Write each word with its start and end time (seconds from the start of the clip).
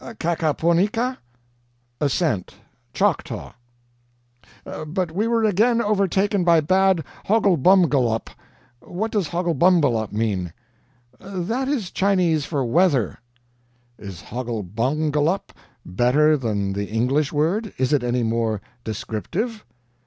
"'KAHKAHPONEEKA'?" 0.03 1.17
"'Ascent.' 2.01 2.55
Choctaw." 2.91 3.51
"'But 4.87 5.11
we 5.11 5.27
were 5.27 5.43
again 5.43 5.79
overtaken 5.79 6.43
by 6.43 6.59
bad 6.59 7.03
HOGGLEBUMGULLUP.' 7.25 8.31
What 8.79 9.11
does 9.11 9.27
'HOGGLEBUMGULLUP' 9.27 10.11
mean?" 10.11 10.53
"That 11.19 11.67
is 11.67 11.91
Chinese 11.91 12.45
for 12.45 12.65
'weather.'" 12.65 13.19
"Is 13.99 14.21
'HOGGLEBUMGULLUP' 14.23 15.53
better 15.85 16.35
than 16.35 16.73
the 16.73 16.89
English 16.89 17.31
word? 17.31 17.71
Is 17.77 17.93
it 17.93 18.01
any 18.03 18.23
more 18.23 18.59
descriptive?" 18.83 19.63